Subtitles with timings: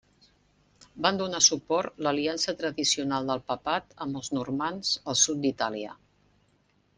[1.05, 5.95] Van donar suport l'aliança tradicional del papat amb els normands al sud d'Itàlia.